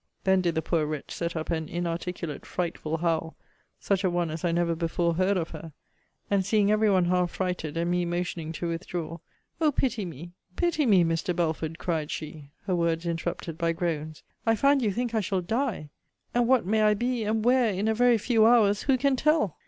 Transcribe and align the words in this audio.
Then 0.23 0.41
did 0.41 0.55
the 0.55 0.63
poor 0.63 0.87
wretch 0.87 1.11
set 1.11 1.35
up 1.35 1.51
an 1.51 1.69
inarticulate 1.69 2.43
frightful 2.43 2.97
howl, 2.97 3.37
such 3.79 4.03
a 4.03 4.09
one 4.09 4.31
as 4.31 4.43
I 4.43 4.51
never 4.51 4.73
before 4.73 5.13
heard 5.13 5.37
of 5.37 5.51
her; 5.51 5.73
and 6.27 6.43
seeing 6.43 6.71
every 6.71 6.89
one 6.89 7.05
half 7.05 7.29
frighted, 7.29 7.77
and 7.77 7.91
me 7.91 8.03
motioning 8.05 8.51
to 8.53 8.67
withdraw, 8.69 9.19
O 9.61 9.71
pity 9.71 10.03
me, 10.03 10.31
pity 10.55 10.87
me, 10.87 11.03
Mr. 11.03 11.35
Belford, 11.35 11.77
cried 11.77 12.09
she, 12.09 12.49
her 12.65 12.75
words 12.75 13.05
interrupted 13.05 13.59
by 13.59 13.73
groans 13.73 14.23
I 14.43 14.55
find 14.55 14.81
you 14.81 14.91
think 14.91 15.13
I 15.13 15.19
shall 15.21 15.39
die! 15.41 15.91
And 16.33 16.47
what 16.47 16.65
may 16.65 16.81
I 16.81 16.95
be, 16.95 17.23
and 17.23 17.45
where, 17.45 17.71
in 17.71 17.87
a 17.87 17.93
very 17.93 18.17
few 18.17 18.47
hours 18.47 18.81
who 18.81 18.97
can 18.97 19.15
tell? 19.15 19.59